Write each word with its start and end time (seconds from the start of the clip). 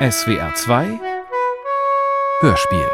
SWR 0.00 0.52
2 0.56 1.00
Hörspiel 2.40 2.88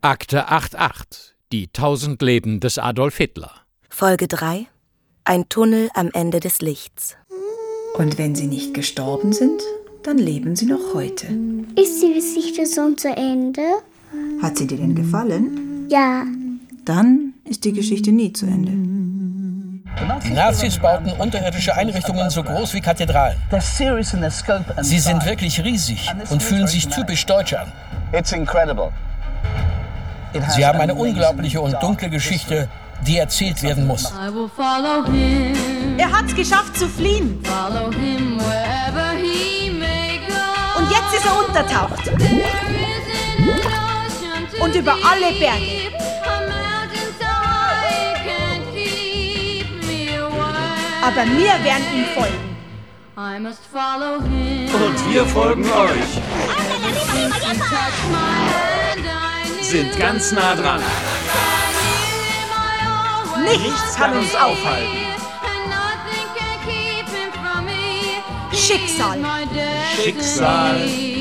Akte 0.00 0.48
88 0.48 1.36
Die 1.52 1.68
tausend 1.68 2.20
Leben 2.20 2.58
des 2.58 2.78
Adolf 2.78 3.16
Hitler 3.18 3.52
Folge 3.88 4.26
3 4.26 4.66
Ein 5.24 5.48
Tunnel 5.48 5.88
am 5.94 6.10
Ende 6.12 6.40
des 6.40 6.60
Lichts. 6.60 7.16
Und 7.94 8.18
wenn 8.18 8.34
sie 8.34 8.48
nicht 8.48 8.74
gestorben 8.74 9.32
sind, 9.32 9.62
dann 10.02 10.18
leben 10.18 10.56
sie 10.56 10.66
noch 10.66 10.94
heute. 10.94 11.26
Ist 11.80 12.02
die 12.02 12.14
Geschichte 12.14 12.66
schon 12.66 12.98
zu 12.98 13.08
Ende? 13.08 13.62
Hat 14.42 14.58
sie 14.58 14.66
dir 14.66 14.78
denn 14.78 14.96
gefallen? 14.96 15.86
Ja. 15.88 16.26
Dann 16.84 17.34
ist 17.44 17.64
die 17.64 17.72
Geschichte 17.72 18.10
nie 18.10 18.32
zu 18.32 18.46
Ende. 18.46 18.72
Die 20.24 20.30
Nazis 20.32 20.78
bauten 20.78 21.12
unterirdische 21.12 21.74
Einrichtungen 21.74 22.30
so 22.30 22.42
groß 22.42 22.74
wie 22.74 22.80
Kathedralen. 22.80 23.36
Sie 24.80 24.98
sind 24.98 25.24
wirklich 25.24 25.62
riesig 25.62 26.10
und 26.30 26.42
fühlen 26.42 26.66
sich 26.66 26.88
typisch 26.88 27.26
deutsch 27.26 27.54
an. 27.54 27.70
Sie 30.54 30.66
haben 30.66 30.80
eine 30.80 30.94
unglaubliche 30.94 31.60
und 31.60 31.80
dunkle 31.82 32.08
Geschichte, 32.08 32.68
die 33.06 33.18
erzählt 33.18 33.62
werden 33.62 33.86
muss. 33.86 34.12
Er 35.98 36.10
hat 36.10 36.24
es 36.26 36.34
geschafft 36.34 36.76
zu 36.76 36.88
fliehen. 36.88 37.42
Und 40.76 40.90
jetzt 40.90 41.14
ist 41.14 41.26
er 41.26 41.48
untertaucht. 41.48 42.10
Und 44.60 44.74
über 44.74 44.92
alle 44.92 45.38
Berge. 45.38 46.11
Aber 51.02 51.24
wir 51.26 51.64
werden 51.64 51.84
ihm 51.92 52.04
folgen. 52.14 52.56
Und 54.72 55.12
wir 55.12 55.26
folgen 55.26 55.64
euch. 55.64 56.22
Sind 59.60 59.98
ganz 59.98 60.30
nah 60.32 60.54
dran. 60.54 60.80
Nichts 63.44 63.96
kann 63.96 64.16
uns 64.16 64.34
aufhalten. 64.36 64.98
Schicksal. 68.52 69.18
Schicksal. 69.96 71.11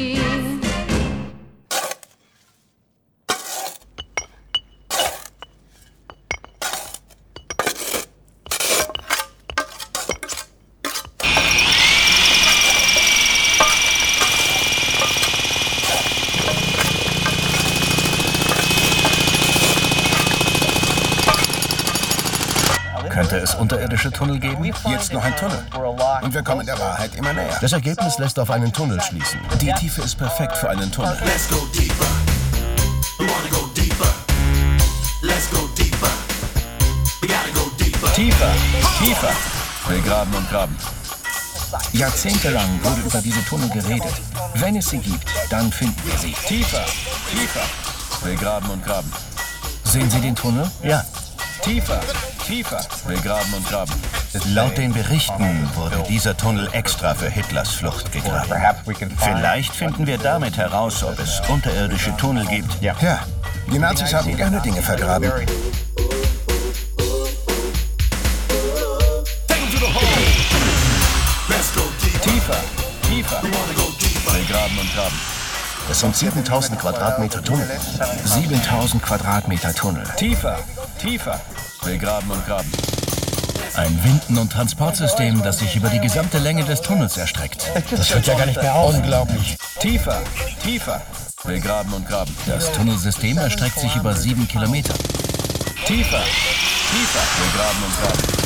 Könnte 23.22 23.38
es 23.38 23.54
unterirdische 23.54 24.12
Tunnel 24.12 24.40
geben? 24.40 24.64
Jetzt 24.64 25.14
noch 25.14 25.24
ein 25.24 25.36
Tunnel. 25.36 25.64
Und 26.24 26.34
wir 26.34 26.42
kommen 26.42 26.66
der 26.66 26.80
Wahrheit 26.80 27.14
immer 27.16 27.32
näher. 27.34 27.56
Das 27.62 27.72
Ergebnis 27.72 28.18
lässt 28.18 28.40
auf 28.40 28.50
einen 28.50 28.74
Tunnel 28.74 29.00
schließen. 29.00 29.40
Die 29.62 29.72
Tiefe 29.74 30.02
ist 30.02 30.18
perfekt 30.18 30.58
für 30.58 30.72
einen 30.72 30.92
Tunnel. 30.92 31.16
Tiefer, 38.16 38.52
tiefer. 38.98 39.32
Wir 39.88 40.02
graben 40.02 40.34
und 40.34 40.50
graben. 40.50 40.76
Jahrzehntelang 41.94 42.84
wurde 42.84 43.02
über 43.02 43.22
diese 43.22 43.46
Tunnel 43.46 43.70
geredet. 43.70 44.14
Wenn 44.56 44.78
es 44.78 44.90
sie 44.90 44.98
gibt, 44.98 45.28
dann 45.52 45.72
finden 45.72 46.02
wir 46.06 46.18
sie. 46.18 46.34
Tiefer, 46.48 46.86
tiefer. 47.30 47.62
Wir 48.24 48.36
graben 48.36 48.72
und 48.72 48.84
graben. 48.84 49.14
Sehen 49.84 50.10
Sie 50.10 50.22
den 50.22 50.36
Tunnel? 50.36 50.72
Ja. 50.82 51.06
Tiefer, 51.62 52.02
tiefer. 52.46 52.82
Wir 53.08 53.18
graben 53.18 53.54
und 53.54 53.68
graben. 53.68 53.92
Laut 54.54 54.78
den 54.78 54.94
Berichten 54.94 55.70
wurde 55.76 56.04
dieser 56.08 56.36
Tunnel 56.38 56.70
extra 56.72 57.14
für 57.14 57.30
Hitlers 57.30 57.72
Flucht 57.72 58.12
gegraben. 58.12 58.54
Vielleicht 59.18 59.74
finden 59.74 60.08
wir 60.08 60.18
damit 60.18 60.58
heraus, 60.58 61.04
ob 61.04 61.20
es 61.20 61.42
unterirdische 61.48 62.16
Tunnel 62.18 62.46
gibt. 62.46 62.82
Ja, 62.82 62.96
die 63.72 63.80
Nazis 63.80 64.14
haben 64.14 64.36
gerne 64.36 64.62
Dinge 64.62 64.82
vergraben. 64.82 65.32
Tiefer, 72.24 72.58
tiefer. 73.10 73.42
Wir 73.44 74.46
graben 74.46 74.78
und 74.80 74.94
graben. 74.94 75.20
Es 75.90 76.00
sind 76.00 76.16
7000 76.16 76.80
Quadratmeter 76.80 77.44
Tunnel. 77.44 77.68
7000 78.24 79.04
Quadratmeter 79.04 79.74
Tunnel. 79.74 80.04
Tiefer, 80.16 80.60
tiefer. 81.00 81.42
Wir 81.84 81.98
graben 81.98 82.30
und 82.30 82.46
graben. 82.46 82.72
Ein 83.76 84.04
Winden- 84.04 84.38
und 84.38 84.52
Transportsystem, 84.52 85.42
das 85.42 85.60
sich 85.60 85.76
über 85.76 85.90
die 85.90 86.00
gesamte 86.00 86.38
Länge 86.38 86.64
des 86.64 86.82
Tunnels 86.82 87.18
erstreckt. 87.18 87.72
Das 87.90 88.14
hört 88.14 88.28
ja 88.28 88.38
gar 88.38 88.46
nicht 88.46 88.62
mehr 88.62 88.76
auf. 88.76 88.94
Unglaublich. 88.94 89.58
Tiefer, 89.80 90.22
tiefer. 90.64 91.02
Wir 91.44 91.60
graben 91.60 91.92
und 91.94 92.08
graben. 92.08 92.36
Das 92.46 92.72
Tunnelsystem 92.72 93.38
erstreckt 93.38 93.80
sich 93.80 93.96
über 93.96 94.14
sieben 94.14 94.48
Kilometer. 94.48 94.94
Tiefer, 95.86 96.22
tiefer. 96.22 97.24
Wir 97.40 97.60
graben 97.60 97.84
und 97.84 97.96
graben. 98.00 98.42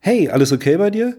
Hey, 0.00 0.28
alles 0.28 0.52
okay 0.52 0.76
bei 0.76 0.90
dir? 0.90 1.16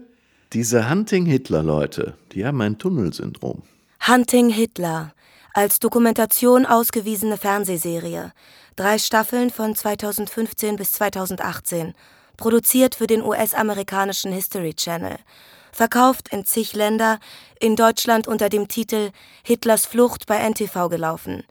Diese 0.52 0.88
Hunting-Hitler-Leute, 0.88 2.14
die 2.32 2.46
haben 2.46 2.60
ein 2.60 2.78
Tunnelsyndrom. 2.78 3.62
Hunting 4.06 4.50
Hitler. 4.50 5.12
Als 5.56 5.78
Dokumentation 5.78 6.66
ausgewiesene 6.66 7.38
Fernsehserie. 7.38 8.34
Drei 8.76 8.98
Staffeln 8.98 9.48
von 9.48 9.74
2015 9.74 10.76
bis 10.76 10.92
2018. 10.92 11.94
Produziert 12.36 12.94
für 12.94 13.06
den 13.06 13.22
US-amerikanischen 13.22 14.32
History 14.32 14.74
Channel. 14.74 15.16
Verkauft 15.72 16.28
in 16.28 16.44
zig 16.44 16.74
Länder, 16.74 17.20
in 17.58 17.74
Deutschland 17.74 18.28
unter 18.28 18.50
dem 18.50 18.68
Titel 18.68 19.12
Hitlers 19.44 19.86
Flucht 19.86 20.26
bei 20.26 20.36
NTV 20.46 20.90
gelaufen. 20.90 21.42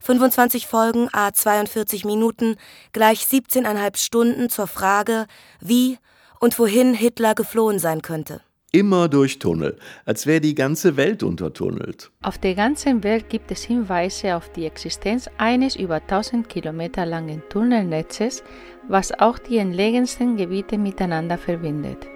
25 0.00 0.66
Folgen, 0.66 1.08
a 1.14 1.32
42 1.32 2.04
Minuten, 2.04 2.56
gleich 2.92 3.22
17,5 3.22 3.96
Stunden 3.96 4.50
zur 4.50 4.66
Frage, 4.66 5.26
wie 5.60 5.98
und 6.38 6.58
wohin 6.58 6.92
Hitler 6.92 7.34
geflohen 7.34 7.78
sein 7.78 8.02
könnte. 8.02 8.42
Immer 8.74 9.08
durch 9.08 9.38
Tunnel, 9.38 9.76
als 10.04 10.26
wäre 10.26 10.40
die 10.40 10.56
ganze 10.56 10.96
Welt 10.96 11.22
untertunnelt. 11.22 12.10
Auf 12.22 12.38
der 12.38 12.56
ganzen 12.56 13.04
Welt 13.04 13.28
gibt 13.28 13.52
es 13.52 13.62
Hinweise 13.62 14.34
auf 14.34 14.50
die 14.50 14.66
Existenz 14.66 15.30
eines 15.38 15.76
über 15.76 16.00
1000 16.00 16.48
Kilometer 16.48 17.06
langen 17.06 17.40
Tunnelnetzes, 17.50 18.42
was 18.88 19.16
auch 19.16 19.38
die 19.38 19.58
entlegensten 19.58 20.36
Gebiete 20.36 20.76
miteinander 20.76 21.38
verbindet. 21.38 22.08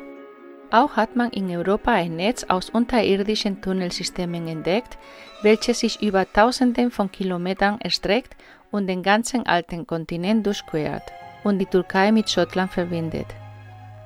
Auch 0.73 0.97
hat 0.97 1.15
man 1.15 1.31
in 1.31 1.49
Europa 1.49 1.93
ein 1.93 2.17
Netz 2.17 2.43
aus 2.43 2.71
unterirdischen 2.71 3.63
Tunnelsystemen 3.63 4.49
entdeckt, 4.49 4.99
welches 5.43 5.79
sich 5.79 6.03
über 6.03 6.27
Tausenden 6.33 6.91
von 6.91 7.13
Kilometern 7.13 7.81
erstreckt 7.81 8.35
und 8.73 8.89
den 8.89 9.05
ganzen 9.05 9.47
alten 9.47 9.87
Kontinent 9.87 10.45
durchquert 10.45 11.05
und 11.45 11.61
die 11.61 11.67
Türkei 11.67 12.11
mit 12.11 12.29
Schottland 12.29 12.73
verbindet. 12.73 13.29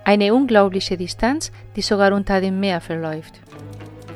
Eine 0.04 0.34
unglaubliche 0.34 0.96
Distanz, 0.96 1.52
die 1.76 1.82
sogar 1.82 2.12
unter 2.12 2.40
dem 2.40 2.58
Meer 2.58 2.80
verläuft. 2.80 3.40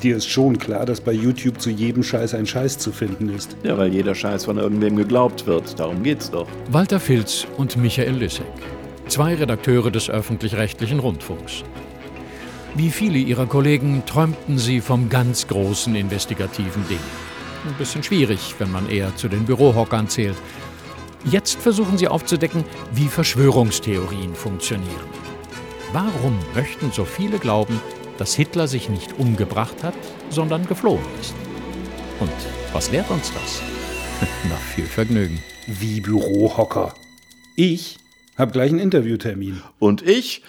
Dir 0.03 0.17
ist 0.17 0.27
schon 0.27 0.59
klar, 0.59 0.85
dass 0.85 1.01
bei 1.01 1.13
YouTube 1.13 1.59
zu 1.59 1.69
jedem 1.69 2.03
Scheiß 2.03 2.35
ein 2.35 2.45
Scheiß 2.45 2.77
zu 2.77 2.91
finden 2.91 3.29
ist. 3.29 3.55
Ja, 3.63 3.77
weil 3.77 3.93
jeder 3.93 4.13
Scheiß 4.13 4.45
von 4.45 4.57
irgendwem 4.57 4.95
geglaubt 4.95 5.47
wird. 5.47 5.79
Darum 5.79 6.03
geht's 6.03 6.29
doch. 6.29 6.47
Walter 6.69 6.99
Filz 6.99 7.47
und 7.57 7.77
Michael 7.77 8.15
Lissek, 8.15 8.45
zwei 9.07 9.33
Redakteure 9.35 9.89
des 9.89 10.09
öffentlich-rechtlichen 10.09 10.99
Rundfunks. 10.99 11.63
Wie 12.75 12.91
viele 12.91 13.17
ihrer 13.17 13.47
Kollegen 13.47 14.03
träumten 14.05 14.59
sie 14.59 14.81
vom 14.81 15.09
ganz 15.09 15.47
großen 15.47 15.95
investigativen 15.95 16.87
Ding. 16.87 16.99
Ein 17.65 17.73
bisschen 17.79 18.03
schwierig, 18.03 18.55
wenn 18.59 18.71
man 18.71 18.89
eher 18.89 19.15
zu 19.15 19.29
den 19.29 19.45
Bürohockern 19.45 20.09
zählt. 20.09 20.37
Jetzt 21.23 21.59
versuchen 21.59 21.97
sie 21.97 22.07
aufzudecken, 22.07 22.63
wie 22.93 23.07
Verschwörungstheorien 23.07 24.35
funktionieren. 24.35 25.26
Warum 25.93 26.37
möchten 26.53 26.91
so 26.91 27.05
viele 27.05 27.39
glauben, 27.39 27.79
dass 28.17 28.35
Hitler 28.35 28.67
sich 28.67 28.89
nicht 28.89 29.17
umgebracht 29.19 29.83
hat, 29.83 29.93
sondern 30.29 30.67
geflohen 30.67 31.05
ist? 31.21 31.33
Und 32.19 32.31
was 32.73 32.91
lehrt 32.91 33.09
uns 33.09 33.31
das? 33.33 33.61
Na, 34.49 34.55
viel 34.55 34.85
Vergnügen. 34.85 35.41
Wie 35.65 36.01
Bürohocker. 36.01 36.93
Ich 37.55 37.97
hab 38.37 38.51
gleich 38.51 38.71
einen 38.71 38.79
Interviewtermin. 38.79 39.61
Und 39.79 40.01
ich 40.01 40.43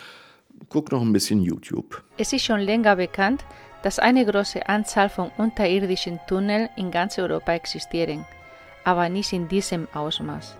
guck 0.69 0.90
noch 0.90 1.02
ein 1.02 1.12
bisschen 1.12 1.41
YouTube. 1.41 2.02
Es 2.17 2.32
ist 2.32 2.44
schon 2.44 2.61
länger 2.61 2.96
bekannt, 2.96 3.44
dass 3.82 4.00
eine 4.00 4.26
große 4.26 4.69
Anzahl 4.69 5.08
von 5.08 5.31
unterirdischen 5.38 6.19
Tunneln 6.26 6.69
in 6.76 6.91
ganz 6.91 7.17
Europa 7.17 7.52
existieren, 7.52 8.26
aber 8.82 9.08
nicht 9.08 9.32
in 9.32 9.46
diesem 9.46 9.87
Ausmaß. 9.94 10.56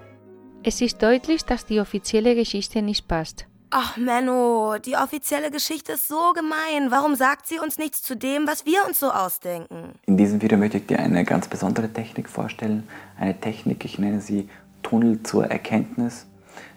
Es 0.63 0.81
ist 0.81 1.03
deutlich, 1.03 1.45
dass 1.45 1.67
die 1.67 1.81
offizielle 1.81 2.37
Geschichte 2.37 2.81
nicht 2.81 3.09
passt. 3.09 3.48
Ach, 3.71 3.99
Menno, 3.99 4.77
die 4.79 4.97
offizielle 4.97 5.51
Geschichte 5.51 5.93
ist 5.93 6.09
so 6.09 6.33
gemein. 6.33 6.91
Warum 6.91 7.15
sagt 7.17 7.47
sie 7.47 7.59
uns 7.59 7.77
nichts 7.77 8.03
zu 8.03 8.17
dem, 8.17 8.47
was 8.47 8.65
wir 8.65 8.87
uns 8.87 8.99
so 8.99 9.11
ausdenken? 9.11 9.91
In 10.07 10.17
diesem 10.17 10.41
Video 10.41 10.57
möchte 10.57 10.79
ich 10.79 10.87
dir 10.87 10.99
eine 10.99 11.23
ganz 11.25 11.49
besondere 11.49 11.93
Technik 11.93 12.31
vorstellen. 12.31 12.89
Eine 13.19 13.39
Technik, 13.39 13.85
ich 13.85 13.99
nenne 13.99 14.23
sie 14.23 14.49
Tunnel 14.83 15.23
zur 15.23 15.47
Erkenntnis. 15.47 16.25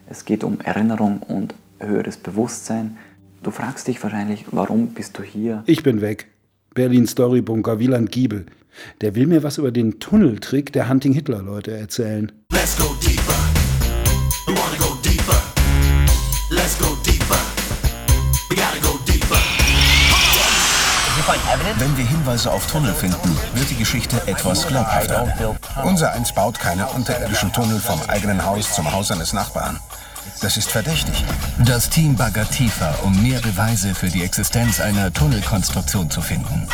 Es 0.10 0.26
geht 0.26 0.44
um 0.44 0.60
Erinnerung 0.60 1.22
und 1.22 1.56
höheres 1.80 2.18
Bewusstsein. 2.18 2.98
Du 3.42 3.52
fragst 3.52 3.88
dich 3.88 4.04
wahrscheinlich, 4.04 4.46
warum 4.52 4.88
bist 4.88 5.18
du 5.18 5.24
hier? 5.24 5.64
Ich 5.68 5.84
bin 5.84 6.02
weg. 6.02 6.28
Berlin 6.74 7.08
Storybunker, 7.08 7.80
Wieland 7.80 8.12
Giebel. 8.12 8.48
Der 9.00 9.16
will 9.16 9.28
mir 9.28 9.44
was 9.44 9.58
über 9.58 9.72
den 9.72 10.02
Tunneltrick 10.02 10.74
der 10.74 10.90
Hunting 10.90 11.14
Hitler 11.14 11.42
Leute 11.42 11.72
erzählen. 11.72 12.34
Let's 12.52 12.78
go 12.78 12.96
deeper. 13.02 13.34
We 14.46 14.54
wanna 14.54 14.78
go 14.78 14.96
deeper. 15.02 15.11
Wenn 21.78 21.98
wir 21.98 22.06
Hinweise 22.06 22.52
auf 22.52 22.68
Tunnel 22.72 22.94
finden, 22.94 23.38
wird 23.54 23.70
die 23.70 23.76
Geschichte 23.76 24.22
etwas 24.26 24.68
glaubhafter. 24.68 25.58
Unser 25.84 26.12
eins 26.14 26.34
baut 26.34 26.60
keine 26.60 26.88
unterirdischen 26.88 27.52
Tunnel 27.54 27.80
vom 27.80 28.00
eigenen 28.08 28.44
Haus 28.46 28.74
zum 28.74 28.92
Haus 28.92 29.12
eines 29.12 29.34
Nachbarn. 29.34 29.80
Das 30.42 30.58
ist 30.58 30.72
verdächtig. 30.72 31.24
Das 31.66 31.90
Team 31.90 32.16
baggert 32.16 32.52
tiefer, 32.52 32.96
um 33.04 33.22
mehr 33.24 33.40
Beweise 33.40 33.94
für 33.94 34.08
die 34.08 34.24
Existenz 34.24 34.80
einer 34.80 35.14
Tunnelkonstruktion 35.14 36.10
zu 36.10 36.22
finden. 36.22 36.68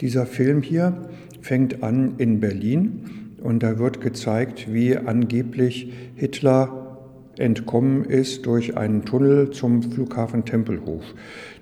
Dieser 0.00 0.26
Film 0.26 0.62
hier 0.62 1.10
fängt 1.40 1.82
an 1.82 2.16
in 2.18 2.40
Berlin 2.40 3.36
und 3.42 3.62
da 3.62 3.78
wird 3.78 4.00
gezeigt, 4.00 4.72
wie 4.72 4.96
angeblich 4.96 5.92
Hitler 6.16 6.77
entkommen 7.40 8.04
ist 8.04 8.46
durch 8.46 8.76
einen 8.76 9.04
Tunnel 9.04 9.50
zum 9.50 9.82
Flughafen 9.82 10.44
Tempelhof. 10.44 11.04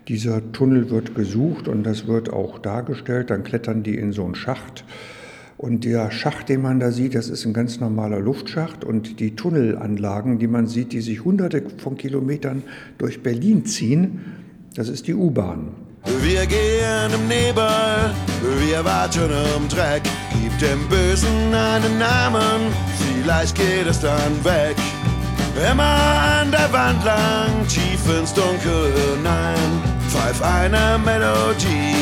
Dieser 0.08 0.52
Tunnel 0.52 0.90
wird 0.90 1.14
gesucht 1.14 1.68
und 1.68 1.84
das 1.84 2.06
wird 2.06 2.32
auch 2.32 2.58
dargestellt. 2.58 3.30
Dann 3.30 3.44
klettern 3.44 3.82
die 3.82 3.96
in 3.96 4.12
so 4.12 4.24
einen 4.24 4.34
Schacht 4.34 4.84
und 5.58 5.84
der 5.84 6.10
Schacht, 6.10 6.50
den 6.50 6.60
man 6.60 6.80
da 6.80 6.90
sieht, 6.90 7.14
das 7.14 7.30
ist 7.30 7.46
ein 7.46 7.54
ganz 7.54 7.80
normaler 7.80 8.20
Luftschacht. 8.20 8.84
Und 8.84 9.20
die 9.20 9.36
Tunnelanlagen, 9.36 10.38
die 10.38 10.48
man 10.48 10.66
sieht, 10.66 10.92
die 10.92 11.00
sich 11.00 11.24
hunderte 11.24 11.62
von 11.78 11.96
Kilometern 11.96 12.62
durch 12.98 13.22
Berlin 13.22 13.64
ziehen, 13.64 14.20
das 14.74 14.88
ist 14.88 15.06
die 15.06 15.14
U-Bahn. 15.14 15.68
Wir 16.22 16.46
gehen 16.46 17.10
im 17.12 17.26
Nebel, 17.26 18.12
wir 18.68 18.84
warten 18.84 19.30
im 19.56 19.68
Dreck. 19.68 20.02
Gib 20.32 20.56
dem 20.58 20.86
Bösen 20.88 21.54
einen 21.54 21.98
Namen, 21.98 22.72
vielleicht 23.22 23.56
geht 23.56 23.86
es 23.88 24.00
dann 24.00 24.44
weg. 24.44 24.76
Immer 25.56 25.82
an 26.42 26.50
der 26.50 26.70
Wand 26.70 27.02
lang, 27.02 27.66
tief 27.66 28.06
ins 28.14 28.34
Dunkel 28.34 28.92
hinein. 28.92 29.56
Pfeif 30.06 30.42
eine 30.42 30.98
Melodie, 31.02 31.94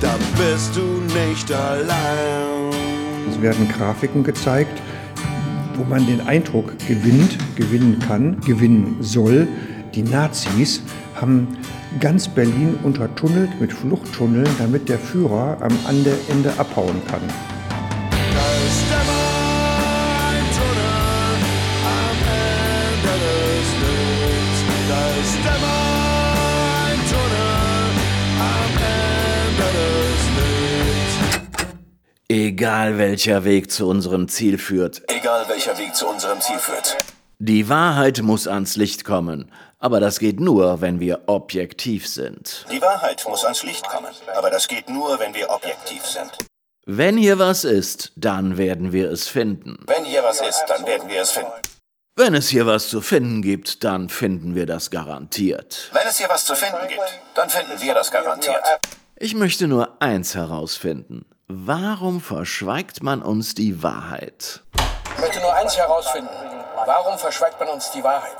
dann 0.00 0.18
bist 0.36 0.74
du 0.74 0.82
nicht 1.16 1.52
allein. 1.52 2.72
Es 3.30 3.40
werden 3.40 3.68
Grafiken 3.68 4.24
gezeigt, 4.24 4.82
wo 5.76 5.84
man 5.84 6.04
den 6.06 6.26
Eindruck 6.26 6.76
gewinnt, 6.88 7.38
gewinnen 7.54 8.00
kann, 8.00 8.40
gewinnen 8.40 8.96
soll. 9.00 9.46
Die 9.94 10.02
Nazis 10.02 10.82
haben 11.14 11.46
ganz 12.00 12.26
Berlin 12.26 12.76
untertunnelt 12.82 13.60
mit 13.60 13.72
Fluchttunneln, 13.72 14.48
damit 14.58 14.88
der 14.88 14.98
Führer 14.98 15.58
am 15.60 15.78
Ende 15.88 16.52
abhauen 16.58 17.00
kann. 17.06 17.55
Egal 32.28 32.98
welcher 32.98 33.44
Weg 33.44 33.70
zu 33.70 33.86
unserem 33.86 34.26
Ziel 34.26 34.58
führt. 34.58 35.00
Egal 35.06 35.48
welcher 35.48 35.78
Weg 35.78 35.94
zu 35.94 36.08
unserem 36.08 36.40
Ziel 36.40 36.58
führt. 36.58 36.96
Die 37.38 37.68
Wahrheit 37.68 38.20
muss 38.20 38.48
ans 38.48 38.74
Licht 38.74 39.04
kommen. 39.04 39.52
Aber 39.78 40.00
das 40.00 40.18
geht 40.18 40.40
nur, 40.40 40.80
wenn 40.80 40.98
wir 40.98 41.20
objektiv 41.26 42.08
sind. 42.08 42.66
Die 42.72 42.82
Wahrheit 42.82 43.24
muss 43.28 43.44
ans 43.44 43.62
Licht 43.62 43.86
kommen. 43.86 44.10
Aber 44.34 44.50
das 44.50 44.66
geht 44.66 44.88
nur, 44.88 45.20
wenn 45.20 45.34
wir 45.34 45.50
objektiv 45.50 46.04
sind. 46.04 46.32
Wenn 46.84 47.16
hier 47.16 47.38
was 47.38 47.62
ist, 47.62 48.10
dann 48.16 48.58
werden 48.58 48.90
wir 48.90 49.08
es 49.08 49.28
finden. 49.28 49.78
Wenn 49.86 50.04
hier 50.04 50.24
was 50.24 50.40
ist, 50.40 50.64
dann 50.66 50.84
werden 50.84 51.08
wir 51.08 51.20
es 51.22 51.30
finden. 51.30 51.52
Wenn 52.16 52.34
es 52.34 52.48
hier 52.48 52.66
was 52.66 52.88
zu 52.88 53.02
finden 53.02 53.40
gibt, 53.40 53.84
dann 53.84 54.08
finden 54.08 54.56
wir 54.56 54.66
das 54.66 54.90
garantiert. 54.90 55.90
Wenn 55.92 56.08
es 56.08 56.18
hier 56.18 56.28
was 56.28 56.44
zu 56.44 56.56
finden 56.56 56.88
gibt, 56.88 57.20
dann 57.36 57.48
finden 57.50 57.80
wir 57.80 57.94
das 57.94 58.10
garantiert. 58.10 58.64
Ich 59.14 59.36
möchte 59.36 59.68
nur 59.68 60.02
eins 60.02 60.34
herausfinden. 60.34 61.24
Warum 61.48 62.20
verschweigt 62.20 63.04
man 63.04 63.22
uns 63.22 63.54
die 63.54 63.80
Wahrheit? 63.80 64.64
Ich 65.14 65.20
möchte 65.20 65.38
nur 65.38 65.54
eins 65.54 65.76
herausfinden. 65.76 66.28
Warum 66.86 67.16
verschweigt 67.18 67.60
man 67.60 67.68
uns 67.68 67.88
die 67.92 68.02
Wahrheit? 68.02 68.36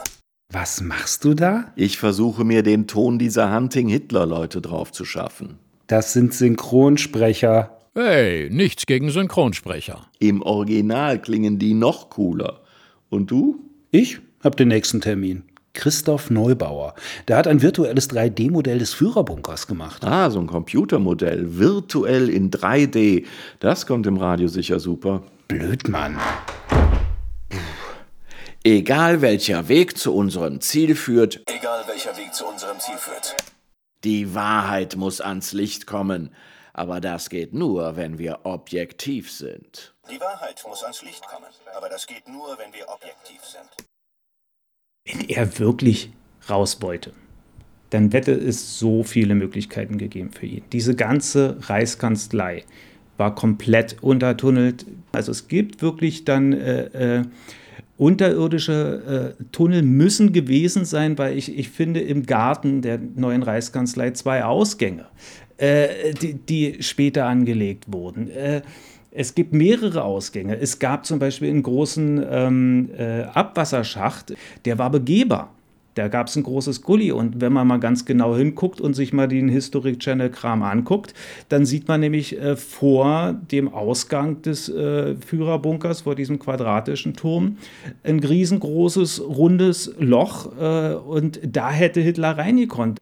Was 0.53 0.81
machst 0.81 1.25
du 1.25 1.35
da? 1.35 1.73
Ich 1.77 1.99
versuche 1.99 2.43
mir 2.43 2.65
den 2.65 2.89
Ton 2.89 3.21
dieser 3.21 3.55
Hunting-Hitler-Leute 3.55 4.61
drauf 4.61 4.91
zu 4.91 5.05
schaffen. 5.05 5.61
Das 5.87 6.15
sind 6.15 6.35
Synchronsprecher. 6.35 7.79
Hey, 7.95 8.51
nichts 8.51 8.87
gegen 8.87 9.11
Synchronsprecher. 9.11 10.09
Im 10.19 10.43
Original 10.43 11.21
klingen 11.21 11.61
die 11.61 11.75
noch 11.75 12.11
cooler. 12.11 12.63
Und 13.09 13.31
du? 13.31 13.61
Ich 13.93 14.19
hab 14.43 14.57
den 14.57 14.67
nächsten 14.67 15.01
Termin. 15.01 15.45
Christoph 15.77 16.31
Neubauer. 16.31 16.95
Der 17.29 17.37
hat 17.37 17.47
ein 17.47 17.63
virtuelles 17.63 18.11
3D-Modell 18.11 18.79
des 18.79 18.95
Führerbunkers 18.95 19.67
gemacht. 19.67 20.05
Ah, 20.05 20.31
so 20.31 20.41
ein 20.41 20.47
Computermodell. 20.47 21.59
Virtuell 21.59 22.29
in 22.29 22.51
3D. 22.51 23.25
Das 23.61 23.87
kommt 23.87 24.07
im 24.07 24.17
Radio 24.17 24.49
sicher 24.49 24.81
super. 24.81 25.23
Blödmann. 25.47 26.19
Egal 28.65 29.23
welcher 29.23 29.69
Weg 29.69 29.97
zu 29.97 30.13
unserem 30.13 30.61
Ziel 30.61 30.97
führt. 30.97 31.43
Egal 31.47 31.85
welcher 31.87 32.17
Weg 32.17 32.35
zu 32.35 32.47
unserem 32.47 32.81
Ziel 32.81 32.97
führt. 32.97 33.37
Die 34.03 34.35
Wahrheit 34.35 34.97
muss 34.97 35.21
ans 35.21 35.53
Licht 35.53 35.87
kommen. 35.87 36.35
Aber 36.73 37.01
das 37.01 37.31
geht 37.31 37.55
nur, 37.55 37.97
wenn 37.97 38.19
wir 38.19 38.41
objektiv 38.43 39.31
sind. 39.31 39.95
Die 40.11 40.21
Wahrheit 40.21 40.63
muss 40.67 40.83
ans 40.83 41.03
Licht 41.03 41.27
kommen. 41.27 41.49
Aber 41.77 41.89
das 41.89 42.07
geht 42.07 42.29
nur, 42.29 42.59
wenn 42.59 42.73
wir 42.73 42.89
objektiv 42.89 43.43
sind 43.45 43.87
wenn 45.07 45.29
er 45.29 45.59
wirklich 45.59 46.11
raus 46.49 46.79
wollte, 46.81 47.13
dann 47.91 48.11
hätte 48.11 48.33
es 48.33 48.79
so 48.79 49.05
viele 49.05 49.35
Möglichkeiten 49.35 49.99
gegeben 49.99 50.31
für 50.33 50.47
ihn. 50.47 50.63
Diese 50.73 50.95
ganze 50.95 51.57
Reichskanzlei 51.61 52.65
war 53.17 53.35
komplett 53.35 53.97
untertunnelt. 54.03 54.87
Also 55.13 55.33
es 55.33 55.49
gibt 55.49 55.83
wirklich 55.83 56.25
dann 56.25 56.53
äh, 56.53 57.19
äh, 57.19 57.23
unterirdische 57.97 59.35
äh, 59.39 59.45
Tunnel 59.53 59.83
müssen 59.83 60.33
gewesen 60.33 60.85
sein, 60.85 61.17
weil 61.17 61.39
ich, 61.39 61.57
ich 61.57 61.71
finde 61.71 62.01
im 62.01 62.27
Garten 62.27 62.83
der 62.83 62.99
neuen 62.99 63.43
Reichskanzlei 63.43 64.11
zwei 64.11 64.45
Ausgänge, 64.45 65.07
äh, 65.57 66.13
die, 66.21 66.35
die, 66.35 66.83
später 66.83 67.27
angelegt 67.27 67.85
wurden. 67.89 68.29
Es 69.17 69.35
gibt 69.35 69.55
mehrere 69.55 70.05
Ausgänge. 70.05 70.59
Es 70.61 70.79
gab 70.79 71.07
zum 71.07 71.19
Beispiel 71.19 71.49
einen 71.49 71.63
großen 71.63 72.23
ähm, 72.31 72.91
äh, 72.99 73.23
Abwasserschacht, 73.23 74.35
der 74.67 74.79
war 74.79 74.91
begehbar. 74.91 75.55
Da 75.95 76.09
gab 76.09 76.27
es 76.27 76.37
ein 76.37 76.43
großes 76.43 76.83
Gully 76.83 77.11
und 77.11 77.41
wenn 77.41 77.55
man 77.55 77.67
mal 77.67 77.81
ganz 77.81 78.05
genau 78.05 78.37
hinguckt 78.37 78.83
und 78.83 78.93
sich 78.93 79.15
mal 79.15 79.27
den 79.27 79.49
Historic 79.49 80.01
Channel 80.01 80.29
Kram 80.29 80.63
anguckt, 80.63 81.15
dann 81.49 81.65
sieht 81.65 81.89
man 81.89 82.01
nämlich 82.01 82.39
äh, 82.39 82.57
vor 82.57 83.35
dem 83.51 83.73
Ausgang 83.73 84.43
des 84.43 84.69
äh, 84.69 85.17
Führerbunkers, 85.17 86.03
vor 86.03 86.15
diesem 86.15 86.39
quadratischen 86.39 87.15
Turm, 87.15 87.57
ein 88.05 88.19
riesengroßes 88.19 89.23
rundes 89.27 89.95
Loch 89.99 90.53
äh, 90.61 90.93
und 90.93 91.41
da 91.43 91.71
hätte 91.71 92.03
Hitler 92.03 92.37
reingekonnt. 92.37 92.99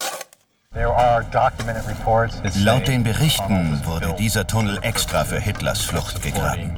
Laut 2.57 2.89
den 2.89 3.05
Berichten 3.05 3.81
wurde 3.85 4.15
dieser 4.19 4.47
Tunnel 4.47 4.79
extra 4.83 5.25
für 5.25 5.39
Hitlers 5.39 5.83
Flucht 5.83 6.21
gegraben. 6.21 6.77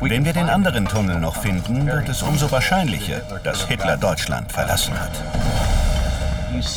Wenn 0.00 0.24
wir 0.24 0.32
den 0.32 0.48
anderen 0.48 0.86
Tunnel 0.86 1.20
noch 1.20 1.36
finden, 1.36 1.86
wird 1.86 2.08
es 2.08 2.22
umso 2.22 2.50
wahrscheinlicher, 2.50 3.20
dass 3.44 3.66
Hitler 3.66 3.96
Deutschland 3.96 4.50
verlassen 4.50 4.94
hat. 4.98 5.81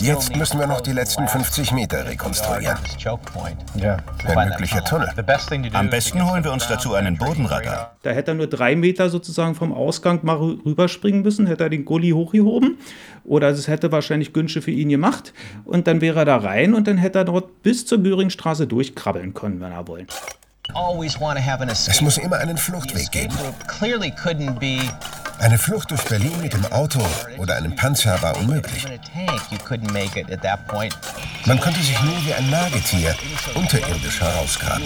Jetzt 0.02 0.36
müssen 0.36 0.60
wir 0.60 0.68
noch 0.68 0.82
die 0.82 0.92
letzten 0.92 1.28
50 1.28 1.72
Meter 1.72 2.06
rekonstruieren. 2.06 2.78
Ein 4.26 4.50
möglicher 4.50 4.84
Tunnel. 4.84 5.10
Am 5.74 5.90
besten 5.90 6.30
holen 6.30 6.44
wir 6.44 6.52
uns 6.54 6.68
dazu 6.68 6.94
einen 6.96 7.18
Bodenradar. 7.18 7.96
Da 8.04 8.12
hätte 8.12 8.32
er 8.32 8.36
nur 8.36 8.48
drei 8.48 8.76
Meter 8.76 9.10
sozusagen 9.10 9.56
vom 9.56 9.74
Ausgang 9.74 10.20
mal 10.24 10.36
rüberspringen 10.38 11.22
müssen, 11.22 11.48
hätte 11.48 11.64
er 11.66 11.70
den 11.70 11.86
Gully 11.86 12.12
hochgehoben. 12.12 12.78
Oder 13.24 13.50
es 13.50 13.68
hätte 13.68 13.92
wahrscheinlich 13.92 14.34
Günsche 14.34 14.62
für 14.62 14.72
ihn 14.72 14.90
gemacht. 14.90 15.34
Und 15.66 15.88
dann 15.88 16.02
wäre 16.02 16.20
er 16.20 16.26
da 16.26 16.38
rein 16.38 16.74
und 16.74 16.88
dann 16.88 16.98
hätte 16.98 17.20
er 17.20 17.26
dort 17.26 17.62
bis 17.64 17.86
zur 17.86 18.02
Göringstraße 18.02 18.68
durchkrabbeln 18.68 19.34
können, 19.34 19.60
wenn 19.62 19.72
er 19.72 19.88
wollte. 19.88 20.16
Es 21.92 22.02
muss 22.02 22.18
immer 22.18 22.38
einen 22.38 22.58
Fluchtweg 22.58 23.12
geben. 23.12 23.36
Eine 25.40 25.58
Flucht 25.58 25.92
durch 25.92 26.04
Berlin 26.04 26.32
mit 26.42 26.54
dem 26.54 26.66
Auto 26.68 27.00
oder 27.38 27.56
einem 27.56 27.76
Panzer 27.76 28.22
war 28.22 28.38
unmöglich. 28.38 28.86
Man 31.46 31.60
konnte 31.60 31.80
sich 31.82 32.02
nur 32.04 32.26
wie 32.26 32.34
ein 32.34 32.50
Nagetier 32.50 33.16
unterirdisch 33.54 34.22
herausgraben. 34.22 34.84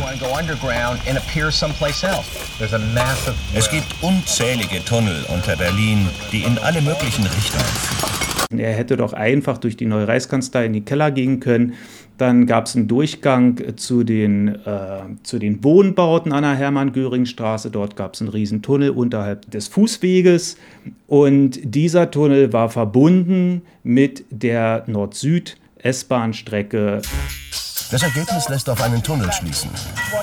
Es 3.53 3.69
gibt 3.69 3.95
unzählige 4.01 4.83
Tunnel 4.83 5.23
unter 5.29 5.55
Berlin, 5.55 6.09
die 6.31 6.43
in 6.43 6.57
alle 6.57 6.81
möglichen 6.81 7.25
Richtungen 7.25 7.65
führen. 7.65 8.59
Er 8.59 8.73
hätte 8.73 8.97
doch 8.97 9.13
einfach 9.13 9.59
durch 9.59 9.77
die 9.77 9.85
neue 9.85 10.07
Reichskanzlei 10.07 10.65
in 10.65 10.73
die 10.73 10.83
Keller 10.83 11.11
gehen 11.11 11.39
können 11.39 11.75
dann 12.19 12.45
gab 12.45 12.65
es 12.65 12.75
einen 12.75 12.87
Durchgang 12.87 13.77
zu 13.77 14.03
den, 14.03 14.49
äh, 14.49 15.03
zu 15.23 15.39
den 15.39 15.63
Wohnbauten 15.63 16.33
an 16.33 16.43
der 16.43 16.55
Hermann-Göring-Straße. 16.55 17.71
Dort 17.71 17.95
gab 17.95 18.13
es 18.13 18.21
einen 18.21 18.29
riesen 18.29 18.61
Tunnel 18.61 18.89
unterhalb 18.89 19.49
des 19.49 19.69
Fußweges. 19.69 20.57
Und 21.07 21.59
dieser 21.63 22.11
Tunnel 22.11 22.51
war 22.53 22.69
verbunden 22.69 23.63
mit 23.83 24.25
der 24.29 24.83
Nord-Süd-S-Bahn-Strecke. 24.87 27.01
Das 27.91 28.03
Ergebnis 28.03 28.47
lässt 28.49 28.69
auf 28.69 28.81
einen 28.83 29.01
Tunnel 29.01 29.31
schließen. 29.31 29.71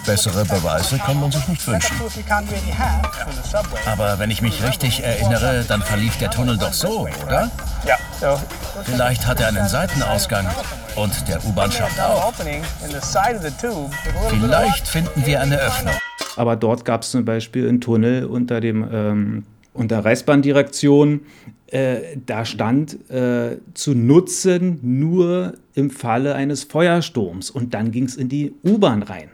Bessere 0.04 0.44
Beweise 0.44 0.98
kann 0.98 1.18
man 1.20 1.32
sich 1.32 1.48
nicht 1.48 1.66
wünschen. 1.66 1.96
Aber 3.86 4.18
wenn 4.18 4.30
ich 4.30 4.40
mich 4.40 4.62
richtig 4.62 5.02
erinnere, 5.02 5.64
dann 5.66 5.82
verlief 5.82 6.16
der 6.18 6.30
Tunnel 6.30 6.56
doch 6.58 6.72
so, 6.72 7.08
oder? 7.26 7.50
Ja. 7.84 8.40
Vielleicht 8.84 9.26
hat 9.26 9.40
er 9.40 9.48
einen 9.48 9.68
Seitenausgang 9.68 10.46
und 10.94 11.28
der 11.28 11.44
U-Bahn-Schacht 11.44 12.00
auch. 12.00 12.32
Vielleicht 14.30 14.86
finden 14.86 15.26
wir 15.26 15.40
eine 15.40 15.58
Öffnung. 15.58 15.94
Aber 16.36 16.54
dort 16.54 16.84
gab 16.84 17.02
es 17.02 17.10
zum 17.10 17.24
Beispiel 17.24 17.68
einen 17.68 17.80
Tunnel 17.80 18.26
unter 18.26 18.60
dem 18.60 18.88
ähm, 18.92 19.46
unter 19.72 20.04
Reichsbahndirektion, 20.04 21.20
äh, 21.68 22.16
da 22.24 22.44
stand 22.44 23.10
äh, 23.10 23.58
zu 23.74 23.94
nutzen 23.94 24.78
nur 24.82 25.54
im 25.74 25.90
Falle 25.90 26.34
eines 26.34 26.64
Feuersturms. 26.64 27.50
Und 27.50 27.74
dann 27.74 27.90
ging 27.90 28.04
es 28.04 28.16
in 28.16 28.28
die 28.28 28.54
U-Bahn 28.64 29.02
rein. 29.02 29.30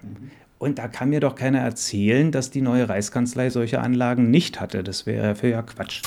Und 0.59 0.79
da 0.79 0.89
kann 0.89 1.11
mir 1.11 1.21
doch 1.21 1.35
keiner 1.35 1.59
erzählen, 1.59 2.31
dass 2.31 2.51
die 2.51 2.63
neue 2.63 2.89
Reichskanzlei 2.89 3.51
solche 3.51 3.81
Anlagen 3.81 4.31
nicht 4.31 4.61
hatte. 4.61 4.85
Das 4.85 5.07
wäre 5.07 5.35
für 5.35 5.49
ja 5.49 5.63
Quatsch. 5.63 6.03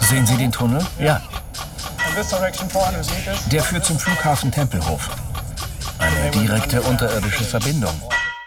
Sehen 0.00 0.26
Sie 0.26 0.36
den 0.36 0.52
Tunnel? 0.52 0.84
Ja. 1.00 1.22
Der 3.50 3.62
führt 3.62 3.84
zum 3.84 3.98
Flughafen 3.98 4.50
Tempelhof. 4.50 5.08
Eine 5.98 6.30
direkte 6.30 6.82
unterirdische 6.82 7.44
Verbindung. 7.44 7.94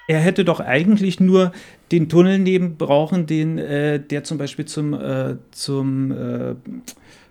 Er 0.10 0.20
hätte 0.22 0.46
doch 0.46 0.62
eigentlich 0.62 1.20
nur 1.20 1.52
den 1.92 2.08
Tunnel 2.08 2.40
neben 2.40 2.78
brauchen, 2.78 3.26
den, 3.26 3.58
äh, 3.58 4.00
der 4.00 4.24
zum 4.24 4.38
Beispiel 4.38 4.64
zum, 4.64 4.94
äh, 4.94 5.36
zum 5.52 6.12
äh, 6.12 6.56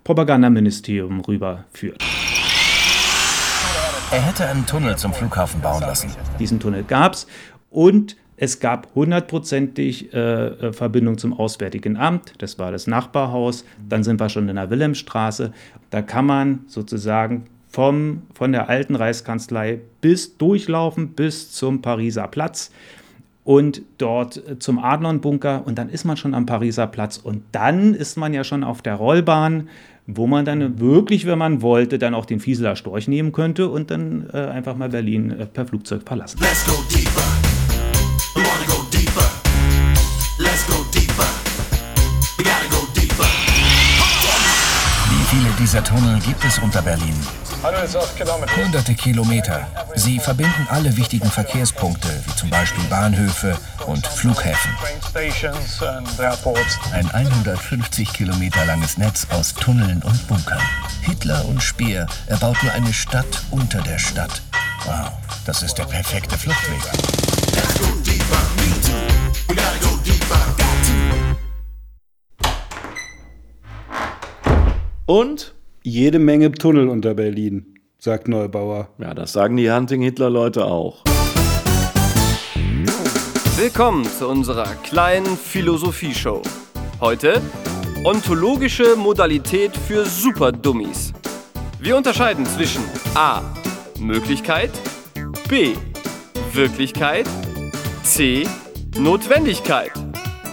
Propagandaministerium 0.04 1.21
rüberführt. 1.21 2.04
Er 4.12 4.21
hätte 4.21 4.47
einen 4.47 4.66
Tunnel 4.66 4.97
zum 4.97 5.14
Flughafen 5.14 5.62
bauen 5.62 5.80
lassen. 5.80 6.11
Diesen 6.38 6.61
Tunnel 6.61 6.85
gab 6.85 7.14
es 7.14 7.26
und 7.71 8.16
es 8.37 8.61
gab 8.61 8.95
hundertprozentig 8.95 10.12
äh, 10.12 10.18
äh, 10.18 10.73
Verbindung 10.75 11.16
zum 11.16 11.33
Auswärtigen 11.33 11.97
Amt. 11.97 12.35
Das 12.38 12.59
war 12.59 12.73
das 12.73 12.87
Nachbarhaus. 12.87 13.64
Dann 13.88 14.04
sind 14.04 14.21
wir 14.21 14.28
schon 14.28 14.50
in 14.50 14.56
der 14.56 14.68
Wilhelmstraße. 14.68 15.50
Da 15.88 16.02
kann 16.02 16.26
man 16.26 16.64
sozusagen 16.66 17.47
vom, 17.76 18.23
von 18.33 18.52
der 18.52 18.71
alten 18.71 18.95
Reichskanzlei 18.95 19.80
bis 20.00 20.38
durchlaufen 20.38 21.09
bis 21.09 21.52
zum 21.52 21.83
Pariser 21.83 22.26
Platz 22.26 22.71
und 23.45 23.83
dort 23.99 24.38
äh, 24.49 24.59
zum 24.59 24.78
Adlon-Bunker 24.78 25.66
und 25.66 25.76
dann 25.76 25.90
ist 25.90 26.06
man 26.06 26.16
schon 26.16 26.33
am 26.33 26.47
Pariser 26.47 26.87
Platz 26.87 27.18
und 27.18 27.42
dann 27.52 27.92
ist 27.92 28.16
man 28.16 28.33
ja 28.33 28.45
schon 28.45 28.64
auf 28.64 28.80
der 28.80 28.95
Rollbahn, 28.95 29.68
wo 30.06 30.26
man 30.26 30.47
dann 30.47 30.80
wirklich, 30.80 31.26
wenn 31.26 31.38
man 31.38 31.61
wollte, 31.61 31.99
dann 31.99 32.14
auch 32.14 32.25
den 32.25 32.40
Fieseler 32.40 32.76
Storch 32.76 33.09
nehmen 33.09 33.33
könnte 33.33 33.68
und 33.68 33.90
dann 33.90 34.26
äh, 34.33 34.38
einfach 34.38 34.75
mal 34.75 34.88
Berlin 34.88 35.33
äh, 35.33 35.45
per 35.45 35.66
Flugzeug 35.66 36.00
verlassen. 36.06 36.38
Let's 36.40 36.64
go 36.64 36.83
deeper. 36.90 37.46
Dieser 45.76 45.95
Tunnel 45.95 46.18
gibt 46.21 46.42
es 46.42 46.59
unter 46.59 46.80
Berlin? 46.80 47.14
Hunderte 48.56 48.95
Kilometer. 48.95 49.66
Sie 49.95 50.18
verbinden 50.18 50.66
alle 50.71 50.97
wichtigen 50.97 51.30
Verkehrspunkte, 51.30 52.09
wie 52.25 52.35
zum 52.35 52.49
Beispiel 52.49 52.83
Bahnhöfe 52.85 53.59
und 53.87 54.06
Flughäfen. 54.06 54.71
Ein 56.92 57.11
150 57.11 58.11
Kilometer 58.14 58.64
langes 58.64 58.97
Netz 58.97 59.26
aus 59.30 59.52
Tunneln 59.52 60.02
und 60.02 60.26
Bunkern. 60.28 60.62
Hitler 61.02 61.45
und 61.45 61.62
Speer 61.62 62.06
erbaut 62.26 62.56
nur 62.62 62.73
eine 62.73 62.95
Stadt 62.95 63.42
unter 63.50 63.83
der 63.83 63.99
Stadt. 63.99 64.40
Wow, 64.87 65.12
das 65.45 65.62
ist 65.62 65.75
der 65.75 65.85
perfekte 65.85 66.38
Fluchtweg. 66.38 66.80
Und 75.04 75.54
jede 75.87 76.19
Menge 76.19 76.50
Tunnel 76.50 76.88
unter 76.88 77.14
Berlin, 77.14 77.78
sagt 78.00 78.26
Neubauer. 78.26 78.88
Ja, 78.99 79.14
das 79.14 79.33
sagen 79.33 79.57
die 79.57 79.71
Hunting-Hitler-Leute 79.71 80.64
auch. 80.64 81.05
Willkommen 83.57 84.05
zu 84.05 84.26
unserer 84.26 84.66
kleinen 84.83 85.37
Philosophie-Show. 85.37 86.43
Heute 87.00 87.40
ontologische 88.02 88.97
Modalität 88.97 89.76
für 89.76 90.05
Superdummies. 90.05 91.12
Wir 91.78 91.97
unterscheiden 91.97 92.45
zwischen 92.47 92.83
A. 93.14 93.43
Möglichkeit, 94.00 94.73
B. 95.49 95.75
Wirklichkeit, 96.52 97.28
C. 98.02 98.45
Notwendigkeit. 98.99 99.93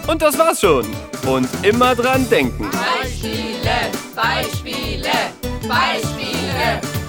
Und 0.06 0.22
das 0.22 0.38
war's 0.38 0.60
schon. 0.60 0.86
Und 1.26 1.48
immer 1.62 1.96
dran 1.96 2.28
denken. 2.30 2.70
Beispiele, 2.70 3.90
Beispiele. 4.14 4.63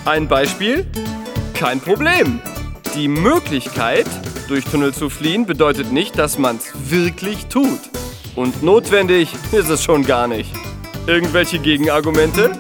Ein 0.05 0.27
Beispiel? 0.27 0.85
Kein 1.55 1.79
Problem. 1.79 2.39
Die 2.93 3.07
Möglichkeit, 3.07 4.05
durch 4.47 4.63
Tunnel 4.63 4.93
zu 4.93 5.09
fliehen, 5.09 5.47
bedeutet 5.47 5.91
nicht, 5.91 6.19
dass 6.19 6.37
man's 6.37 6.71
wirklich 6.91 7.47
tut. 7.47 7.79
Und 8.35 8.61
notwendig 8.61 9.33
ist 9.51 9.67
es 9.69 9.83
schon 9.83 10.05
gar 10.05 10.27
nicht. 10.27 10.53
Irgendwelche 11.07 11.57
Gegenargumente? 11.57 12.51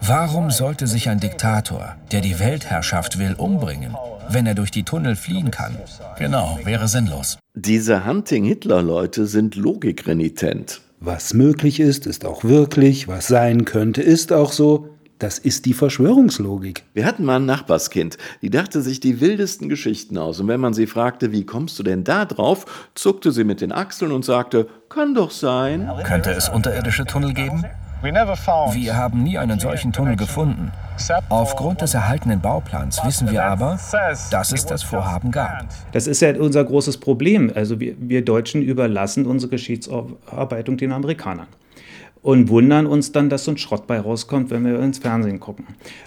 Warum 0.00 0.50
sollte 0.50 0.86
sich 0.86 1.10
ein 1.10 1.20
Diktator, 1.20 1.96
der 2.10 2.22
die 2.22 2.40
Weltherrschaft 2.40 3.18
will, 3.18 3.34
umbringen, 3.34 3.94
wenn 4.30 4.46
er 4.46 4.54
durch 4.54 4.70
die 4.70 4.84
Tunnel 4.84 5.16
fliehen 5.16 5.50
kann? 5.50 5.76
Genau, 6.18 6.58
wäre 6.64 6.88
sinnlos. 6.88 7.36
Diese 7.54 8.06
Hunting-Hitler-Leute 8.06 9.26
sind 9.26 9.56
logikrenitent. 9.56 10.80
Was 11.00 11.32
möglich 11.32 11.78
ist, 11.78 12.06
ist 12.06 12.24
auch 12.24 12.42
wirklich, 12.42 13.06
was 13.06 13.28
sein 13.28 13.64
könnte, 13.64 14.02
ist 14.02 14.32
auch 14.32 14.50
so. 14.52 14.88
Das 15.18 15.38
ist 15.38 15.66
die 15.66 15.72
Verschwörungslogik. 15.72 16.84
Wir 16.94 17.04
hatten 17.04 17.24
mal 17.24 17.36
ein 17.36 17.46
Nachbarskind, 17.46 18.18
die 18.40 18.50
dachte 18.50 18.82
sich 18.82 19.00
die 19.00 19.20
wildesten 19.20 19.68
Geschichten 19.68 20.16
aus. 20.16 20.38
Und 20.38 20.46
wenn 20.46 20.60
man 20.60 20.74
sie 20.74 20.86
fragte, 20.86 21.32
wie 21.32 21.44
kommst 21.44 21.78
du 21.78 21.82
denn 21.82 22.04
da 22.04 22.24
drauf, 22.24 22.90
zuckte 22.94 23.32
sie 23.32 23.42
mit 23.42 23.60
den 23.60 23.72
Achseln 23.72 24.12
und 24.12 24.24
sagte, 24.24 24.68
kann 24.88 25.14
doch 25.14 25.32
sein. 25.32 25.90
Könnte 26.04 26.30
es 26.30 26.48
unterirdische 26.48 27.04
Tunnel 27.04 27.34
geben? 27.34 27.64
Wir 28.00 28.96
haben 28.96 29.22
nie 29.24 29.38
einen 29.38 29.58
solchen 29.58 29.92
Tunnel 29.92 30.16
gefunden. 30.16 30.70
Aufgrund 31.28 31.80
des 31.80 31.94
erhaltenen 31.94 32.40
Bauplans 32.40 33.04
wissen 33.04 33.30
wir 33.30 33.44
aber, 33.44 33.78
dass 34.30 34.52
es 34.52 34.66
das 34.66 34.82
Vorhaben 34.82 35.30
gab. 35.30 35.66
Das 35.92 36.06
ist 36.06 36.20
ja 36.20 36.34
unser 36.36 36.64
großes 36.64 36.98
Problem. 36.98 37.52
Also 37.54 37.80
wir, 37.80 37.94
wir 37.98 38.24
Deutschen 38.24 38.62
überlassen 38.62 39.26
unsere 39.26 39.50
Geschichtsaufarbeitung 39.50 40.76
den 40.76 40.92
Amerikanern 40.92 41.48
und 42.28 42.50
wundern 42.50 42.84
uns 42.84 43.10
dann, 43.10 43.30
dass 43.30 43.46
so 43.46 43.52
ein 43.52 43.56
Schrott 43.56 43.86
bei 43.86 43.98
rauskommt, 43.98 44.50
wenn 44.50 44.62
wir 44.66 44.78
ins 44.80 44.98
Fernsehen 44.98 45.40
gucken. 45.40 45.64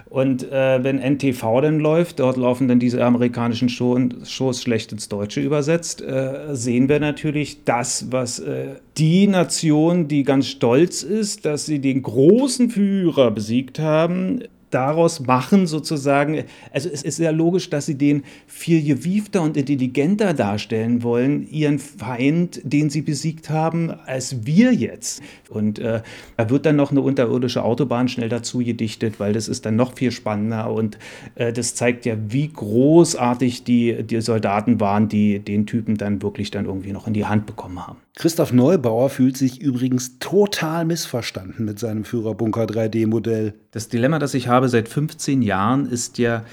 Und 0.08 0.44
äh, 0.52 0.84
wenn 0.84 1.00
NTV 1.00 1.62
dann 1.62 1.80
läuft, 1.80 2.20
dort 2.20 2.36
laufen 2.36 2.68
dann 2.68 2.78
diese 2.78 3.04
amerikanischen 3.04 3.68
Show 3.68 3.98
Shows 4.22 4.62
schlecht 4.62 4.92
ins 4.92 5.08
Deutsche 5.08 5.40
übersetzt, 5.40 6.00
äh, 6.00 6.54
sehen 6.54 6.88
wir 6.88 7.00
natürlich 7.00 7.64
das, 7.64 8.12
was 8.12 8.38
äh, 8.38 8.76
die 8.98 9.26
Nation, 9.26 10.06
die 10.06 10.22
ganz 10.22 10.46
stolz 10.46 11.02
ist, 11.02 11.44
dass 11.44 11.66
sie 11.66 11.80
den 11.80 12.02
großen 12.02 12.70
Führer 12.70 13.32
besiegt 13.32 13.80
haben, 13.80 14.44
daraus 14.74 15.20
machen 15.20 15.66
sozusagen, 15.66 16.44
also 16.72 16.88
es 16.88 17.02
ist 17.02 17.16
sehr 17.16 17.32
logisch, 17.32 17.70
dass 17.70 17.86
sie 17.86 17.96
den 17.96 18.24
viel 18.46 18.82
gewiefter 18.82 19.42
und 19.42 19.56
intelligenter 19.56 20.34
darstellen 20.34 21.02
wollen, 21.02 21.48
ihren 21.50 21.78
Feind, 21.78 22.60
den 22.64 22.90
sie 22.90 23.02
besiegt 23.02 23.50
haben, 23.50 23.90
als 24.06 24.46
wir 24.46 24.72
jetzt. 24.72 25.22
Und 25.48 25.78
äh, 25.78 26.02
da 26.36 26.50
wird 26.50 26.66
dann 26.66 26.76
noch 26.76 26.90
eine 26.90 27.00
unterirdische 27.00 27.62
Autobahn 27.62 28.08
schnell 28.08 28.28
dazu 28.28 28.58
gedichtet, 28.58 29.20
weil 29.20 29.32
das 29.32 29.48
ist 29.48 29.66
dann 29.66 29.76
noch 29.76 29.94
viel 29.94 30.10
spannender 30.10 30.72
und 30.72 30.98
äh, 31.34 31.52
das 31.52 31.74
zeigt 31.74 32.06
ja, 32.06 32.16
wie 32.28 32.48
großartig 32.48 33.64
die, 33.64 34.02
die 34.02 34.20
Soldaten 34.20 34.80
waren, 34.80 35.08
die 35.08 35.38
den 35.38 35.66
Typen 35.66 35.96
dann 35.96 36.22
wirklich 36.22 36.50
dann 36.50 36.66
irgendwie 36.66 36.92
noch 36.92 37.06
in 37.06 37.14
die 37.14 37.26
Hand 37.26 37.46
bekommen 37.46 37.86
haben. 37.86 37.98
Christoph 38.16 38.52
Neubauer 38.52 39.08
fühlt 39.08 39.36
sich 39.36 39.60
übrigens 39.60 40.18
total 40.18 40.84
missverstanden 40.84 41.64
mit 41.64 41.78
seinem 41.78 42.04
Führerbunker 42.04 42.64
3D-Modell. 42.64 43.54
Das 43.72 43.88
Dilemma, 43.88 44.18
das 44.18 44.34
ich 44.34 44.48
habe 44.48 44.68
seit 44.68 44.88
15 44.88 45.40
Jahren, 45.40 45.86
ist 45.86 46.18
ja, 46.18 46.44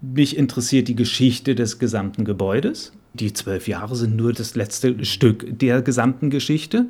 mich 0.00 0.36
interessiert 0.36 0.88
die 0.88 0.96
Geschichte 0.96 1.54
des 1.54 1.78
gesamten 1.78 2.24
Gebäudes. 2.24 2.92
Die 3.12 3.34
zwölf 3.34 3.68
Jahre 3.68 3.94
sind 3.94 4.16
nur 4.16 4.32
das 4.32 4.56
letzte 4.56 5.04
Stück 5.04 5.46
der 5.58 5.82
gesamten 5.82 6.30
Geschichte. 6.30 6.86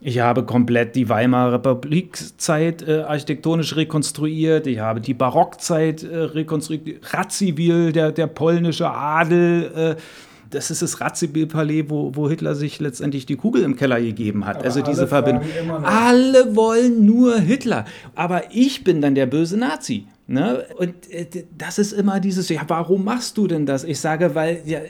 Ich 0.00 0.20
habe 0.20 0.44
komplett 0.44 0.94
die 0.94 1.08
Weimarer 1.08 1.54
Republikzeit 1.54 2.86
äh, 2.86 3.00
architektonisch 3.00 3.74
rekonstruiert. 3.74 4.66
Ich 4.66 4.78
habe 4.78 5.00
die 5.00 5.14
Barockzeit 5.14 6.04
äh, 6.04 6.16
rekonstruiert. 6.16 7.12
Radziwill, 7.12 7.92
der, 7.92 8.12
der 8.12 8.28
polnische 8.28 8.90
Adel. 8.90 9.96
Äh, 9.96 10.00
das 10.50 10.70
ist 10.70 10.82
das 10.82 11.00
Radziwill-Palais, 11.00 11.84
wo, 11.88 12.14
wo 12.14 12.28
Hitler 12.28 12.54
sich 12.54 12.80
letztendlich 12.80 13.26
die 13.26 13.36
Kugel 13.36 13.62
im 13.62 13.76
Keller 13.76 14.00
gegeben 14.00 14.46
hat. 14.46 14.56
Aber 14.56 14.64
also 14.64 14.82
diese 14.82 15.06
Verbindung. 15.06 15.44
Alle 15.84 16.56
wollen 16.56 17.04
nur 17.04 17.38
Hitler. 17.38 17.84
Aber 18.14 18.44
ich 18.52 18.84
bin 18.84 19.00
dann 19.00 19.14
der 19.14 19.26
böse 19.26 19.56
Nazi. 19.56 20.06
Ne? 20.26 20.66
Und 20.76 21.10
äh, 21.10 21.26
das 21.56 21.78
ist 21.78 21.92
immer 21.92 22.20
dieses, 22.20 22.48
ja, 22.50 22.60
warum 22.68 23.04
machst 23.04 23.38
du 23.38 23.46
denn 23.46 23.64
das? 23.64 23.84
Ich 23.84 23.98
sage, 23.98 24.34
weil 24.34 24.60
ja, 24.66 24.80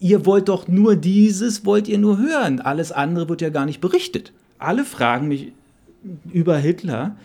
ihr 0.00 0.24
wollt 0.24 0.48
doch 0.48 0.66
nur 0.66 0.96
dieses, 0.96 1.66
wollt 1.66 1.88
ihr 1.88 1.98
nur 1.98 2.18
hören. 2.18 2.60
Alles 2.60 2.90
andere 2.90 3.28
wird 3.28 3.42
ja 3.42 3.50
gar 3.50 3.66
nicht 3.66 3.80
berichtet. 3.80 4.32
Alle 4.58 4.84
fragen 4.84 5.28
mich 5.28 5.52
über 6.32 6.56
Hitler. 6.56 7.16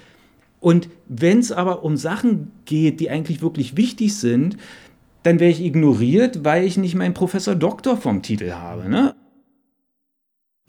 Und 0.60 0.90
wenn 1.08 1.40
es 1.40 1.52
aber 1.52 1.84
um 1.84 1.98
Sachen 1.98 2.52
geht, 2.66 3.00
die 3.00 3.10
eigentlich 3.10 3.42
wirklich 3.42 3.78
wichtig 3.78 4.16
sind, 4.16 4.58
dann 5.24 5.40
wäre 5.40 5.52
ich 5.52 5.62
ignoriert, 5.62 6.44
weil 6.44 6.64
ich 6.64 6.78
nicht 6.78 6.96
meinen 6.96 7.14
Professor 7.14 7.56
Doktor 7.56 7.98
vom 7.98 8.22
Titel 8.22 8.52
habe. 8.52 8.90
Ne? 8.90 9.16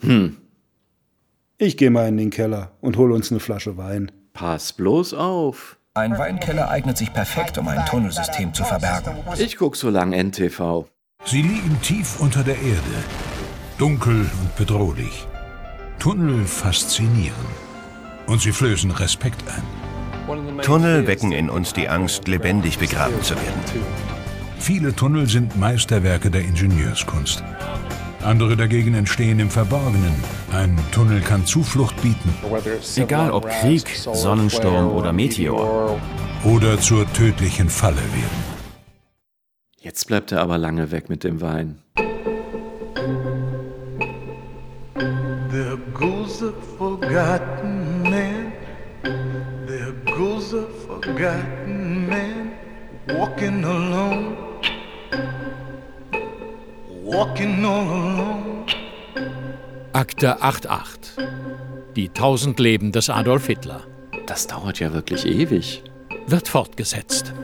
Hm. 0.00 0.36
Ich 1.58 1.76
gehe 1.76 1.90
mal 1.90 2.08
in 2.08 2.16
den 2.16 2.30
Keller 2.30 2.72
und 2.80 2.96
hole 2.96 3.14
uns 3.14 3.30
eine 3.30 3.40
Flasche 3.40 3.76
Wein. 3.76 4.10
Pass 4.32 4.72
bloß 4.72 5.14
auf. 5.14 5.78
Ein 5.94 6.18
Weinkeller 6.18 6.68
eignet 6.68 6.98
sich 6.98 7.12
perfekt, 7.12 7.56
um 7.58 7.68
ein 7.68 7.84
Tunnelsystem 7.86 8.52
zu 8.52 8.64
verbergen. 8.64 9.14
Ich 9.38 9.56
guck 9.56 9.76
so 9.76 9.90
lang 9.90 10.12
NTV. 10.12 10.86
Sie 11.24 11.42
liegen 11.42 11.80
tief 11.82 12.18
unter 12.18 12.42
der 12.42 12.56
Erde. 12.56 13.04
Dunkel 13.78 14.28
und 14.40 14.56
bedrohlich. 14.56 15.26
Tunnel 16.00 16.44
faszinieren. 16.44 17.34
Und 18.26 18.40
sie 18.40 18.52
flößen 18.52 18.90
Respekt 18.90 19.44
ein. 19.48 20.62
Tunnel 20.62 21.06
wecken 21.06 21.32
in 21.32 21.48
uns 21.48 21.72
die 21.72 21.88
Angst, 21.88 22.26
lebendig 22.26 22.78
begraben 22.78 23.22
zu 23.22 23.34
werden. 23.36 24.13
Viele 24.64 24.96
Tunnel 24.96 25.28
sind 25.28 25.58
Meisterwerke 25.58 26.30
der 26.30 26.40
Ingenieurskunst. 26.40 27.44
Andere 28.22 28.56
dagegen 28.56 28.94
entstehen 28.94 29.38
im 29.38 29.50
Verborgenen. 29.50 30.14
Ein 30.52 30.78
Tunnel 30.90 31.20
kann 31.20 31.44
Zuflucht 31.44 32.00
bieten. 32.00 32.32
Egal 32.96 33.30
ob 33.30 33.46
Krieg, 33.46 33.86
Sonnensturm 33.94 34.90
oder 34.90 35.12
Meteor. 35.12 36.00
Oder 36.44 36.80
zur 36.80 37.04
tödlichen 37.12 37.68
Falle 37.68 37.98
werden. 37.98 38.44
Jetzt 39.80 40.06
bleibt 40.06 40.32
er 40.32 40.40
aber 40.40 40.56
lange 40.56 40.90
weg 40.90 41.10
mit 41.10 41.24
dem 41.24 41.42
Wein. 41.42 41.80
There 45.50 45.76
goes 45.92 46.42
a 46.42 46.54
forgotten 46.78 48.00
man. 48.04 48.50
There 49.66 49.92
goes 50.16 50.54
a 50.54 50.64
forgotten 50.86 52.08
man. 52.08 52.52
Walking 53.08 53.62
alone. 53.62 54.23
Akte 59.92 60.40
88. 60.40 61.16
Die 61.96 62.08
tausend 62.08 62.60
Leben 62.60 62.92
des 62.92 63.10
Adolf 63.10 63.48
Hitler. 63.48 63.80
Das 64.26 64.46
dauert 64.46 64.78
ja 64.78 64.92
wirklich 64.92 65.26
ewig. 65.26 65.82
Wird 66.28 66.46
fortgesetzt. 66.46 67.34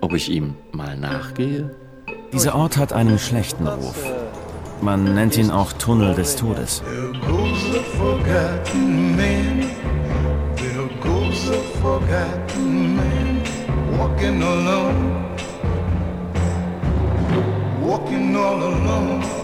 Ob 0.00 0.14
ich 0.14 0.30
ihm 0.30 0.54
mal 0.72 0.96
nachgehe? 0.96 1.70
Dieser 2.32 2.54
Ort 2.54 2.78
hat 2.78 2.94
einen 2.94 3.18
schlechten 3.18 3.66
Ruf. 3.66 4.02
Man 4.80 5.14
nennt 5.14 5.36
ihn 5.36 5.50
auch 5.50 5.74
Tunnel 5.74 6.14
des 6.14 6.36
Todes. 6.36 6.82
There 6.82 7.12
Walking 17.86 18.34
all 18.34 18.64
alone. 18.64 19.35